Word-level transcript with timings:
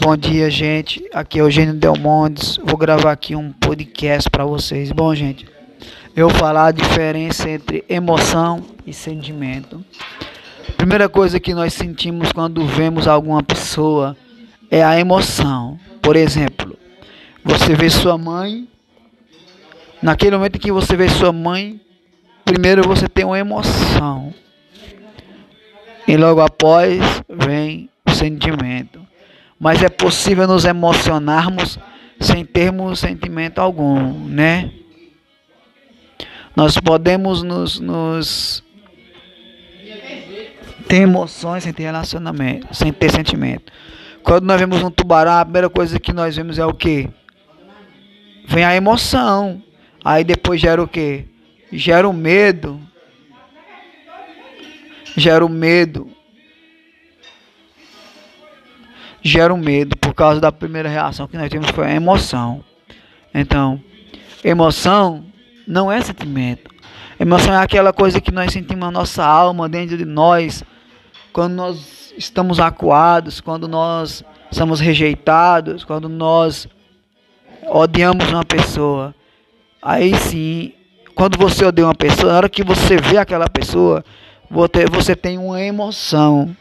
Bom 0.00 0.16
dia, 0.16 0.50
gente. 0.50 1.04
Aqui 1.12 1.38
é 1.38 1.42
o 1.42 1.46
Eugênio 1.46 1.74
Delmondes. 1.74 2.58
Vou 2.62 2.76
gravar 2.76 3.12
aqui 3.12 3.34
um 3.34 3.50
podcast 3.50 4.28
para 4.30 4.44
vocês. 4.44 4.92
Bom, 4.92 5.12
gente, 5.14 5.46
eu 6.14 6.28
vou 6.28 6.38
falar 6.38 6.66
a 6.66 6.70
diferença 6.70 7.48
entre 7.48 7.84
emoção 7.88 8.62
e 8.86 8.92
sentimento. 8.92 9.84
Primeira 10.76 11.08
coisa 11.08 11.40
que 11.40 11.54
nós 11.54 11.72
sentimos 11.72 12.30
quando 12.30 12.64
vemos 12.66 13.08
alguma 13.08 13.42
pessoa 13.42 14.16
é 14.70 14.84
a 14.84 15.00
emoção. 15.00 15.78
Por 16.02 16.14
exemplo, 16.14 16.78
você 17.42 17.74
vê 17.74 17.88
sua 17.88 18.18
mãe. 18.18 18.68
Naquele 20.02 20.36
momento 20.36 20.58
que 20.58 20.70
você 20.70 20.94
vê 20.94 21.08
sua 21.08 21.32
mãe, 21.32 21.80
primeiro 22.44 22.86
você 22.86 23.08
tem 23.08 23.24
uma 23.24 23.38
emoção. 23.38 24.32
E 26.06 26.16
logo 26.16 26.40
após 26.40 27.00
vem 27.28 27.88
o 28.06 28.10
sentimento 28.12 29.06
mas 29.58 29.82
é 29.82 29.88
possível 29.88 30.46
nos 30.46 30.64
emocionarmos 30.64 31.78
sem 32.20 32.44
termos 32.44 33.00
sentimento 33.00 33.58
algum, 33.58 34.12
né? 34.28 34.70
Nós 36.54 36.78
podemos 36.78 37.42
nos, 37.42 37.80
nos 37.80 38.62
ter 40.88 41.02
emoções 41.02 41.64
sem 41.64 41.72
ter 41.72 41.84
relacionamento, 41.84 42.74
sem 42.74 42.92
ter 42.92 43.10
sentimento. 43.10 43.72
Quando 44.22 44.44
nós 44.44 44.58
vemos 44.58 44.82
um 44.82 44.90
tubarão, 44.90 45.32
a 45.32 45.44
primeira 45.44 45.68
coisa 45.68 46.00
que 46.00 46.12
nós 46.12 46.36
vemos 46.36 46.58
é 46.58 46.64
o 46.64 46.72
que? 46.72 47.08
Vem 48.46 48.64
a 48.64 48.74
emoção. 48.74 49.62
Aí 50.04 50.24
depois 50.24 50.60
gera 50.60 50.82
o 50.82 50.88
que? 50.88 51.26
Gera 51.72 52.08
o 52.08 52.12
medo. 52.12 52.80
Gera 55.16 55.44
o 55.44 55.48
medo 55.48 56.15
gera 59.26 59.52
um 59.52 59.58
medo 59.58 59.96
por 59.96 60.14
causa 60.14 60.40
da 60.40 60.52
primeira 60.52 60.88
reação 60.88 61.26
que 61.26 61.36
nós 61.36 61.50
temos 61.50 61.70
foi 61.70 61.86
a 61.86 61.94
emoção. 61.94 62.62
Então, 63.34 63.80
emoção 64.44 65.24
não 65.66 65.90
é 65.90 66.00
sentimento. 66.00 66.70
Emoção 67.18 67.54
é 67.54 67.58
aquela 67.58 67.92
coisa 67.92 68.20
que 68.20 68.30
nós 68.30 68.52
sentimos 68.52 68.84
na 68.84 68.90
nossa 68.90 69.24
alma, 69.24 69.68
dentro 69.68 69.96
de 69.96 70.04
nós, 70.04 70.62
quando 71.32 71.54
nós 71.54 72.14
estamos 72.16 72.60
acuados, 72.60 73.40
quando 73.40 73.66
nós 73.66 74.24
somos 74.50 74.80
rejeitados, 74.80 75.84
quando 75.84 76.08
nós 76.08 76.68
odiamos 77.68 78.28
uma 78.28 78.44
pessoa. 78.44 79.14
Aí 79.82 80.14
sim, 80.16 80.72
quando 81.14 81.38
você 81.38 81.64
odeia 81.64 81.86
uma 81.86 81.94
pessoa, 81.94 82.32
na 82.32 82.38
hora 82.38 82.48
que 82.48 82.62
você 82.62 82.96
vê 82.96 83.18
aquela 83.18 83.48
pessoa, 83.48 84.04
você 84.50 85.16
tem 85.16 85.38
uma 85.38 85.60
emoção. 85.60 86.54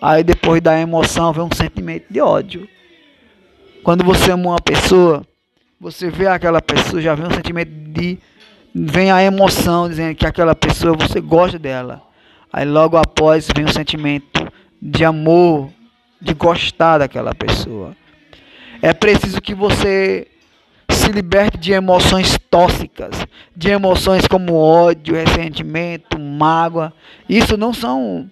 Aí 0.00 0.22
depois 0.22 0.60
da 0.60 0.78
emoção 0.78 1.32
vem 1.32 1.44
um 1.44 1.54
sentimento 1.54 2.06
de 2.10 2.20
ódio. 2.20 2.68
Quando 3.82 4.04
você 4.04 4.30
ama 4.30 4.50
uma 4.50 4.60
pessoa, 4.60 5.26
você 5.80 6.10
vê 6.10 6.26
aquela 6.26 6.60
pessoa, 6.60 7.02
já 7.02 7.14
vem 7.14 7.26
um 7.26 7.34
sentimento 7.34 7.70
de. 7.70 8.18
Vem 8.74 9.10
a 9.10 9.22
emoção 9.22 9.88
dizendo 9.88 10.14
que 10.14 10.26
aquela 10.26 10.54
pessoa 10.54 10.96
você 10.96 11.20
gosta 11.20 11.58
dela. 11.58 12.02
Aí 12.52 12.64
logo 12.64 12.96
após 12.96 13.48
vem 13.54 13.64
o 13.64 13.72
sentimento 13.72 14.46
de 14.80 15.04
amor, 15.04 15.70
de 16.20 16.34
gostar 16.34 16.98
daquela 16.98 17.34
pessoa. 17.34 17.96
É 18.80 18.92
preciso 18.92 19.40
que 19.40 19.54
você 19.54 20.28
se 20.90 21.10
liberte 21.10 21.58
de 21.58 21.72
emoções 21.72 22.38
tóxicas, 22.50 23.26
de 23.56 23.70
emoções 23.70 24.26
como 24.26 24.54
ódio, 24.54 25.14
ressentimento, 25.14 26.18
mágoa. 26.18 26.92
Isso 27.28 27.56
não 27.56 27.72
são 27.74 28.30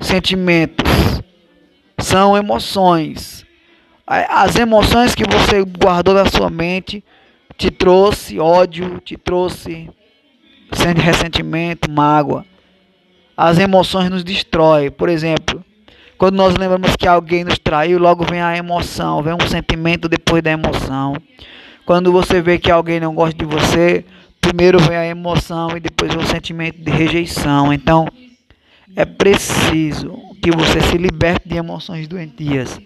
sentimentos, 0.00 0.84
são 1.98 2.36
emoções. 2.36 3.44
As 4.06 4.56
emoções 4.56 5.14
que 5.14 5.24
você 5.24 5.62
guardou 5.62 6.14
na 6.14 6.26
sua 6.26 6.48
mente 6.48 7.04
te 7.56 7.70
trouxe 7.70 8.38
ódio, 8.38 9.00
te 9.04 9.16
trouxe 9.16 9.90
ressentimento, 10.96 11.90
mágoa. 11.90 12.44
As 13.36 13.58
emoções 13.58 14.10
nos 14.10 14.24
destroem. 14.24 14.90
Por 14.90 15.08
exemplo, 15.08 15.64
quando 16.16 16.36
nós 16.36 16.56
lembramos 16.56 16.96
que 16.96 17.06
alguém 17.06 17.44
nos 17.44 17.58
traiu, 17.58 17.98
logo 17.98 18.24
vem 18.24 18.40
a 18.40 18.56
emoção, 18.56 19.22
vem 19.22 19.34
um 19.34 19.48
sentimento 19.48 20.08
depois 20.08 20.42
da 20.42 20.50
emoção. 20.50 21.14
Quando 21.84 22.10
você 22.10 22.40
vê 22.40 22.58
que 22.58 22.70
alguém 22.70 23.00
não 23.00 23.14
gosta 23.14 23.36
de 23.36 23.44
você, 23.44 24.04
primeiro 24.40 24.78
vem 24.78 24.96
a 24.96 25.06
emoção 25.06 25.76
e 25.76 25.80
depois 25.80 26.14
o 26.14 26.26
sentimento 26.26 26.80
de 26.80 26.90
rejeição. 26.90 27.72
Então, 27.72 28.06
é 28.96 29.04
preciso 29.04 30.12
que 30.42 30.50
você 30.50 30.80
se 30.80 30.96
liberte 30.96 31.48
de 31.48 31.56
emoções 31.56 32.08
doentias. 32.08 32.80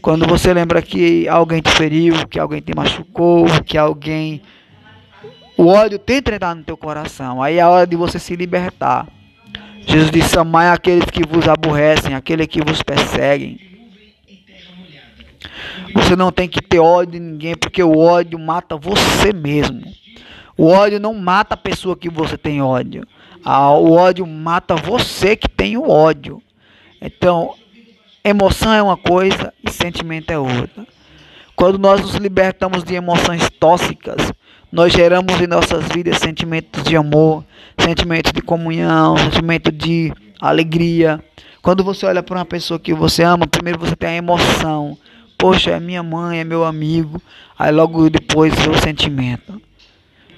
Quando 0.00 0.26
você 0.26 0.52
lembra 0.52 0.82
que 0.82 1.28
alguém 1.28 1.60
te 1.60 1.70
feriu, 1.70 2.26
que 2.28 2.38
alguém 2.38 2.60
te 2.60 2.74
machucou, 2.74 3.46
que 3.64 3.78
alguém. 3.78 4.42
O 5.56 5.66
ódio 5.66 5.98
tenta 5.98 6.34
entrar 6.34 6.54
no 6.54 6.64
teu 6.64 6.76
coração. 6.76 7.42
Aí 7.42 7.58
é 7.58 7.60
a 7.60 7.68
hora 7.68 7.86
de 7.86 7.96
você 7.96 8.18
se 8.18 8.34
libertar. 8.34 9.06
Jesus 9.86 10.10
disse: 10.10 10.38
Amai 10.38 10.68
aqueles 10.68 11.04
que 11.06 11.26
vos 11.26 11.48
aborrecem, 11.48 12.14
aqueles 12.14 12.46
que 12.46 12.62
vos 12.62 12.82
perseguem. 12.82 13.58
Você 15.94 16.16
não 16.16 16.32
tem 16.32 16.48
que 16.48 16.62
ter 16.62 16.78
ódio 16.78 17.12
de 17.12 17.20
ninguém, 17.20 17.56
porque 17.56 17.82
o 17.82 17.98
ódio 17.98 18.38
mata 18.38 18.76
você 18.76 19.32
mesmo. 19.32 19.82
O 20.56 20.66
ódio 20.66 21.00
não 21.00 21.14
mata 21.14 21.54
a 21.54 21.56
pessoa 21.56 21.96
que 21.96 22.10
você 22.10 22.36
tem 22.36 22.60
ódio. 22.60 23.06
O 23.44 23.92
ódio 23.92 24.26
mata 24.26 24.76
você 24.76 25.34
que 25.34 25.48
tem 25.48 25.76
o 25.76 25.88
ódio. 25.88 26.42
Então, 27.00 27.54
emoção 28.22 28.72
é 28.72 28.82
uma 28.82 28.96
coisa 28.96 29.52
e 29.64 29.70
sentimento 29.70 30.30
é 30.30 30.38
outra. 30.38 30.86
Quando 31.56 31.78
nós 31.78 32.00
nos 32.00 32.14
libertamos 32.14 32.84
de 32.84 32.94
emoções 32.94 33.48
tóxicas, 33.58 34.32
nós 34.70 34.92
geramos 34.92 35.40
em 35.40 35.46
nossas 35.46 35.84
vidas 35.88 36.18
sentimentos 36.18 36.82
de 36.82 36.96
amor, 36.96 37.44
sentimentos 37.78 38.32
de 38.32 38.40
comunhão, 38.40 39.16
sentimento 39.16 39.70
de 39.70 40.12
alegria. 40.40 41.22
Quando 41.60 41.84
você 41.84 42.06
olha 42.06 42.22
para 42.22 42.38
uma 42.38 42.44
pessoa 42.44 42.80
que 42.80 42.92
você 42.92 43.22
ama, 43.22 43.46
primeiro 43.46 43.78
você 43.78 43.94
tem 43.94 44.08
a 44.08 44.16
emoção. 44.16 44.98
Poxa, 45.38 45.72
é 45.72 45.80
minha 45.80 46.02
mãe, 46.02 46.40
é 46.40 46.44
meu 46.44 46.64
amigo. 46.64 47.22
Aí 47.58 47.70
logo 47.70 48.10
depois 48.10 48.52
o 48.66 48.74
sentimento. 48.80 49.60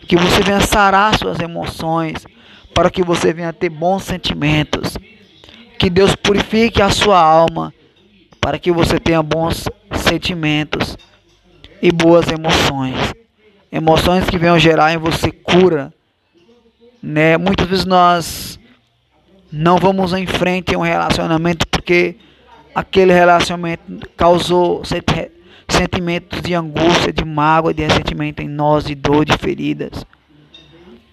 Que 0.07 0.17
você 0.17 0.43
venha 0.43 0.61
sarar 0.61 1.19
suas 1.19 1.39
emoções, 1.41 2.27
para 2.75 2.91
que 2.91 3.03
você 3.03 3.33
venha 3.33 3.53
ter 3.53 3.71
bons 3.71 4.03
sentimentos. 4.03 4.97
Que 5.79 5.89
Deus 5.89 6.15
purifique 6.15 6.83
a 6.83 6.91
sua 6.91 7.21
alma, 7.21 7.73
para 8.41 8.59
que 8.59 8.71
você 8.71 8.99
tenha 8.99 9.23
bons 9.23 9.69
sentimentos 9.97 10.97
e 11.81 11.91
boas 11.91 12.29
emoções. 12.29 12.97
Emoções 13.71 14.25
que 14.29 14.39
venham 14.39 14.59
gerar 14.59 14.93
em 14.93 14.99
você 14.99 15.31
cura. 15.31 15.93
Né? 17.03 17.37
Muitas 17.37 17.67
vezes 17.67 17.85
nós 17.85 18.59
não 19.51 19.79
vamos 19.79 20.13
em 20.13 20.27
frente 20.27 20.73
em 20.73 20.77
um 20.77 20.83
relacionamento 20.83 21.67
porque 21.69 22.17
aquele 22.75 23.13
relacionamento 23.13 23.83
causou 24.17 24.85
sentimentos 25.69 26.41
de 26.41 26.55
angústia, 26.55 27.13
de 27.13 27.25
mágoa, 27.25 27.75
de 27.75 27.83
ressentimento 27.83 28.43
em 28.43 28.49
nós, 28.49 28.85
de 28.85 28.95
dor, 28.95 29.25
de 29.25 29.37
feridas. 29.37 30.05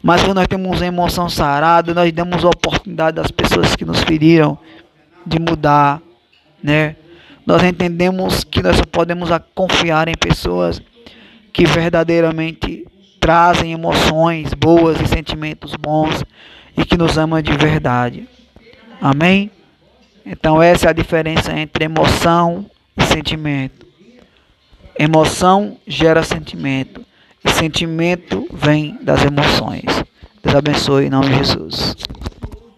Mas 0.03 0.23
quando 0.23 0.38
nós 0.38 0.47
temos 0.47 0.81
emoção 0.81 1.29
sarada, 1.29 1.94
nós 1.94 2.12
damos 2.12 2.44
a 2.44 2.50
oportunidade 2.50 3.16
das 3.16 3.29
pessoas 3.29 3.75
que 3.75 3.85
nos 3.85 4.01
feriram 4.03 4.57
de 5.25 5.40
mudar, 5.40 6.01
né? 6.63 6.95
Nós 7.45 7.63
entendemos 7.63 8.44
que 8.44 8.61
nós 8.61 8.78
só 8.78 8.85
podemos 8.85 9.29
confiar 9.53 10.07
em 10.07 10.16
pessoas 10.16 10.81
que 11.53 11.66
verdadeiramente 11.66 12.88
trazem 13.19 13.73
emoções 13.73 14.53
boas 14.53 15.00
e 15.00 15.07
sentimentos 15.07 15.75
bons 15.75 16.23
e 16.75 16.85
que 16.85 16.97
nos 16.97 17.17
amam 17.17 17.41
de 17.41 17.56
verdade. 17.56 18.28
Amém? 19.00 19.51
Então 20.25 20.61
essa 20.61 20.88
é 20.88 20.90
a 20.90 20.94
diferença 20.94 21.52
entre 21.58 21.85
emoção 21.85 22.66
e 22.97 23.03
sentimento. 23.03 23.91
Emoção 25.02 25.78
gera 25.88 26.22
sentimento. 26.22 27.03
E 27.44 27.50
sentimento 27.50 28.48
vem 28.53 29.00
das 29.02 29.26
emoções. 29.26 29.84
Deus 30.44 30.56
abençoe 30.56 31.08
em 31.08 31.09
nome 31.09 31.28
de 31.30 31.38
Jesus. 31.38 31.96